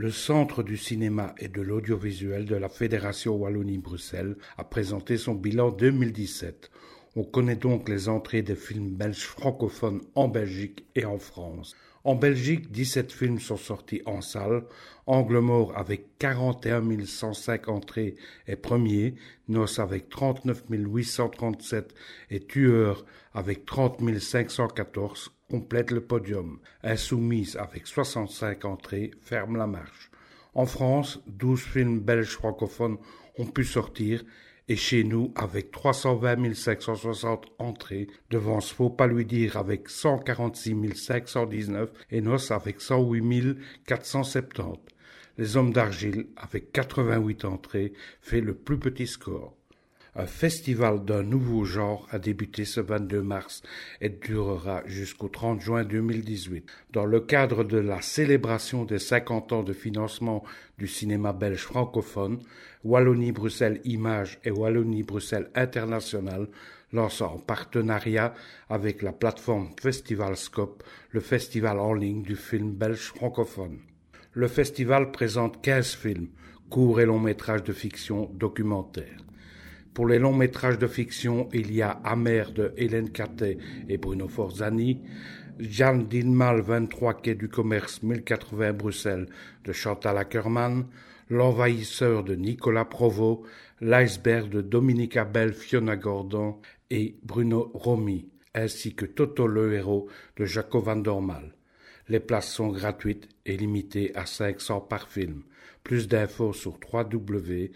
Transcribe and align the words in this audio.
Le 0.00 0.10
Centre 0.10 0.62
du 0.62 0.78
cinéma 0.78 1.34
et 1.36 1.48
de 1.48 1.60
l'audiovisuel 1.60 2.46
de 2.46 2.56
la 2.56 2.70
Fédération 2.70 3.36
Wallonie-Bruxelles 3.36 4.34
a 4.56 4.64
présenté 4.64 5.18
son 5.18 5.34
bilan 5.34 5.72
2017. 5.72 6.70
On 7.16 7.22
connaît 7.22 7.54
donc 7.54 7.86
les 7.86 8.08
entrées 8.08 8.40
des 8.40 8.54
films 8.54 8.94
belges 8.94 9.26
francophones 9.26 10.00
en 10.14 10.26
Belgique 10.26 10.86
et 10.94 11.04
en 11.04 11.18
France. 11.18 11.76
En 12.02 12.14
Belgique, 12.14 12.70
17 12.70 13.12
films 13.12 13.40
sont 13.40 13.58
sortis 13.58 14.00
en 14.06 14.22
salle. 14.22 14.64
Angle 15.04 15.40
mort 15.40 15.76
avec 15.76 16.16
41 16.16 17.04
105 17.04 17.68
entrées 17.68 18.16
est 18.46 18.56
premier, 18.56 19.16
Nos 19.48 19.80
avec 19.80 20.08
39 20.08 20.64
837 20.70 21.94
et 22.30 22.40
Tueur 22.40 23.04
avec 23.34 23.66
30 23.66 24.00
514 24.18 25.30
complète 25.50 25.90
le 25.90 26.00
podium. 26.00 26.60
Insoumise 26.82 27.56
avec 27.56 27.86
65 27.86 28.64
entrées 28.64 29.10
ferme 29.20 29.56
la 29.56 29.66
marche. 29.66 30.10
En 30.54 30.66
France, 30.66 31.20
12 31.26 31.60
films 31.60 32.00
belges 32.00 32.36
francophones 32.36 32.98
ont 33.38 33.46
pu 33.46 33.64
sortir 33.64 34.22
et 34.68 34.76
chez 34.76 35.02
nous 35.02 35.32
avec 35.34 35.72
320 35.72 36.54
560 36.54 37.46
entrées, 37.58 38.06
devant 38.30 38.60
Faut 38.60 38.90
pas 38.90 39.08
lui 39.08 39.24
dire 39.24 39.56
avec 39.56 39.88
146 39.88 40.94
519 40.94 41.90
et 42.10 42.20
Nos 42.20 42.52
avec 42.52 42.80
108 42.80 43.56
470. 43.86 44.78
Les 45.38 45.56
Hommes 45.56 45.72
d'Argile, 45.72 46.28
avec 46.36 46.70
88 46.70 47.44
entrées, 47.44 47.92
fait 48.20 48.40
le 48.40 48.54
plus 48.54 48.78
petit 48.78 49.06
score. 49.06 49.56
Un 50.16 50.26
festival 50.26 51.04
d'un 51.04 51.22
nouveau 51.22 51.64
genre 51.64 52.08
a 52.10 52.18
débuté 52.18 52.64
ce 52.64 52.80
22 52.80 53.22
mars 53.22 53.62
et 54.00 54.08
durera 54.08 54.82
jusqu'au 54.86 55.28
30 55.28 55.60
juin 55.60 55.84
2018. 55.84 56.66
Dans 56.92 57.06
le 57.06 57.20
cadre 57.20 57.62
de 57.62 57.78
la 57.78 58.02
célébration 58.02 58.84
des 58.84 58.98
50 58.98 59.52
ans 59.52 59.62
de 59.62 59.72
financement 59.72 60.42
du 60.78 60.88
cinéma 60.88 61.32
belge 61.32 61.62
francophone, 61.62 62.40
Wallonie-Bruxelles 62.82 63.80
Images 63.84 64.40
et 64.44 64.50
Wallonie-Bruxelles 64.50 65.50
International 65.54 66.48
lancent 66.92 67.22
en 67.22 67.38
partenariat 67.38 68.34
avec 68.68 69.02
la 69.02 69.12
plateforme 69.12 69.70
Festivalscope 69.80 70.82
le 71.10 71.20
festival 71.20 71.78
en 71.78 71.94
ligne 71.94 72.22
du 72.22 72.34
film 72.34 72.72
belge 72.72 73.12
francophone. 73.14 73.78
Le 74.32 74.48
festival 74.48 75.12
présente 75.12 75.62
15 75.62 75.94
films, 75.94 76.28
courts 76.68 77.00
et 77.00 77.06
longs 77.06 77.20
métrages 77.20 77.64
de 77.64 77.72
fiction 77.72 78.30
documentaires. 78.34 79.18
Pour 79.94 80.06
les 80.06 80.20
longs 80.20 80.34
métrages 80.34 80.78
de 80.78 80.86
fiction, 80.86 81.48
il 81.52 81.74
y 81.74 81.82
a 81.82 81.90
Amer 82.04 82.52
de 82.52 82.72
Hélène 82.76 83.10
Catet 83.10 83.58
et 83.88 83.98
Bruno 83.98 84.28
Forzani, 84.28 85.02
Jeanne 85.58 86.06
Dinmal 86.06 86.60
23 86.60 87.14
quai 87.14 87.34
du 87.34 87.48
commerce 87.48 88.02
1080 88.04 88.72
Bruxelles 88.72 89.26
de 89.64 89.72
Chantal 89.72 90.16
Ackermann, 90.16 90.86
L'envahisseur 91.28 92.22
de 92.22 92.34
Nicolas 92.34 92.84
Provost, 92.84 93.42
L'iceberg 93.80 94.48
de 94.48 94.62
Dominique 94.62 95.16
Abel, 95.16 95.52
Fiona 95.52 95.96
Gordon 95.96 96.58
et 96.90 97.16
Bruno 97.24 97.70
Romy, 97.74 98.28
ainsi 98.54 98.94
que 98.94 99.06
Toto 99.06 99.48
le 99.48 99.74
héros 99.74 100.08
de 100.36 100.44
Jacob 100.44 100.84
Van 100.84 100.96
Dormal. 100.96 101.52
Les 102.08 102.20
places 102.20 102.52
sont 102.52 102.68
gratuites 102.68 103.28
et 103.44 103.56
limitées 103.56 104.12
à 104.14 104.26
500 104.26 104.82
par 104.82 105.08
film. 105.08 105.42
Plus 105.82 106.08
d'infos 106.08 106.52
sur 106.52 106.78
www 106.92 107.70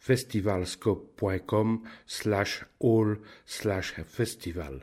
festivalscope.com 0.00 1.82
slash 2.06 2.64
all 2.80 3.18
slash 3.46 3.94
festival. 4.06 4.80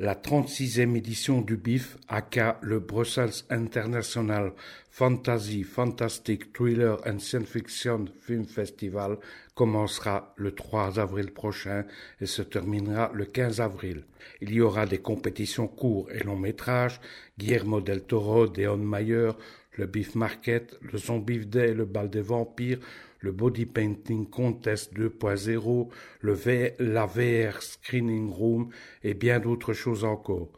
La 0.00 0.14
36e 0.14 0.94
édition 0.94 1.40
du 1.40 1.56
BIF, 1.56 1.96
aka 2.06 2.60
le 2.62 2.78
Brussels 2.78 3.42
International 3.50 4.52
Fantasy, 4.92 5.64
Fantastic 5.64 6.52
Thriller 6.52 6.98
and 7.04 7.18
Science 7.18 7.48
Fiction 7.48 8.04
Film 8.20 8.44
Festival, 8.44 9.18
commencera 9.56 10.32
le 10.36 10.54
3 10.54 11.00
avril 11.00 11.32
prochain 11.32 11.84
et 12.20 12.26
se 12.26 12.42
terminera 12.42 13.10
le 13.12 13.24
15 13.24 13.60
avril. 13.60 14.04
Il 14.40 14.52
y 14.52 14.60
aura 14.60 14.86
des 14.86 14.98
compétitions 14.98 15.66
courts 15.66 16.08
et 16.12 16.22
longs 16.22 16.38
métrages, 16.38 17.00
Guillermo 17.36 17.80
del 17.80 18.02
Toro, 18.02 18.46
Deon 18.46 18.76
Mayer, 18.76 19.32
le 19.72 19.86
Beef 19.86 20.14
Market, 20.14 20.78
le 20.80 20.96
Zombie 20.96 21.44
Day, 21.44 21.74
le 21.74 21.86
Bal 21.86 22.08
des 22.08 22.22
Vampires, 22.22 22.78
le 23.20 23.32
Body 23.32 23.66
Painting 23.66 24.28
Contest 24.28 24.94
2.0, 24.94 25.88
le 26.20 26.74
la 26.78 27.06
VR 27.06 27.62
Screening 27.62 28.30
Room 28.30 28.70
et 29.02 29.14
bien 29.14 29.40
d'autres 29.40 29.72
choses 29.72 30.04
encore. 30.04 30.50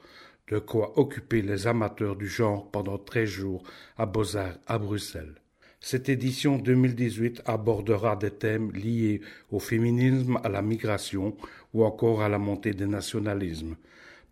De 0.49 0.59
quoi 0.59 0.99
occuper 0.99 1.43
les 1.43 1.67
amateurs 1.67 2.17
du 2.17 2.27
genre 2.27 2.71
pendant 2.71 2.99
13 2.99 3.29
jours 3.29 3.63
à 3.97 4.07
Beaux-Arts 4.07 4.59
à 4.67 4.79
Bruxelles. 4.79 5.37
Cette 5.83 6.11
édition 6.11 6.59
2018 6.59 7.43
abordera 7.47 8.15
des 8.15 8.31
thèmes 8.31 8.71
liés 8.73 9.23
au 9.51 9.61
féminisme, 9.61 10.39
à 10.45 10.51
la 10.51 10.61
migration 10.61 11.35
ou 11.73 11.85
encore 11.85 12.21
à 12.21 12.29
la 12.29 12.39
montée 12.39 12.75
des 12.75 12.87
nationalismes. 12.87 13.77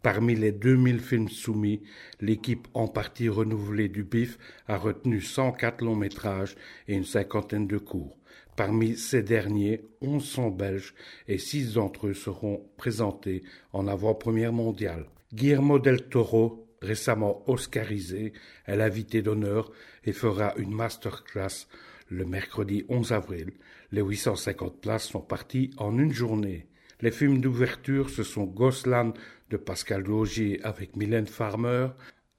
Parmi 0.03 0.37
les 0.37 0.53
2000 0.53 1.01
films 1.01 1.29
soumis, 1.29 1.83
l'équipe 2.21 2.69
en 2.73 2.87
partie 2.87 3.29
renouvelée 3.29 3.89
du 3.89 4.05
BIF 4.05 4.39
a 4.69 4.77
retenu 4.77 5.21
104 5.21 5.83
longs 5.83 5.97
métrages 5.97 6.55
et 6.87 6.95
une 6.95 7.05
cinquantaine 7.05 7.67
de 7.67 7.79
courts. 7.79 8.17
Parmi 8.57 8.97
ces 8.97 9.23
derniers, 9.23 9.85
11 10.01 10.25
sont 10.25 10.51
belges 10.51 10.95
et 11.27 11.39
6 11.39 11.75
d'entre 11.75 12.09
eux 12.09 12.15
seront 12.15 12.69
présentés 12.77 13.43
en 13.73 13.89
avant-première 13.89 14.53
mondiale. 14.53 15.07
Guillermo 15.33 15.79
del 15.79 16.09
Toro, 16.09 16.67
récemment 16.81 17.43
oscarisé, 17.49 18.33
est 18.67 18.77
l'invité 18.77 19.23
d'honneur 19.23 19.71
et 20.05 20.13
fera 20.13 20.55
une 20.57 20.75
masterclass 20.75 21.67
le 22.09 22.25
mercredi 22.25 22.85
11 22.89 23.13
avril. 23.13 23.53
Les 23.93 24.03
850 24.03 24.81
places 24.81 25.09
sont 25.09 25.21
parties 25.21 25.71
en 25.77 25.99
une 25.99 26.13
journée. 26.13 26.67
Les 27.01 27.13
films 27.13 27.41
d'ouverture, 27.41 28.11
ce 28.11 28.25
sont 28.25 28.43
Gosland 28.43 29.13
de 29.51 29.57
Pascal 29.57 30.03
Logier 30.03 30.61
avec 30.65 30.97
Mylène 30.97 31.29
Farmer 31.29 31.91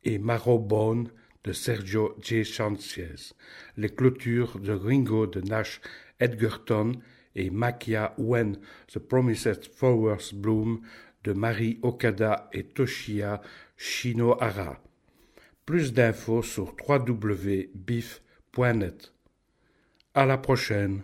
et 0.03 0.17
Marrowbone 0.19 1.09
de 1.45 1.53
Sergio 1.53 2.13
J. 2.21 2.43
Sanchez. 2.43 3.33
Les 3.77 3.87
clôtures 3.87 4.59
de 4.59 4.73
Ringo 4.73 5.27
de 5.27 5.39
Nash 5.39 5.79
Edgerton 6.19 6.91
et 7.35 7.49
Makia 7.49 8.13
When 8.17 8.57
The 8.87 8.99
Promised 8.99 9.63
Flowers 9.73 10.33
Bloom 10.33 10.81
de 11.23 11.31
Marie 11.31 11.79
Okada 11.81 12.49
et 12.51 12.65
Toshiya 12.65 13.41
Shinohara. 13.77 14.83
Plus 15.65 15.93
d'infos 15.93 16.43
sur 16.43 16.75
www.bif.net. 16.85 18.13
À 20.13 20.25
la 20.25 20.37
prochaine. 20.37 21.03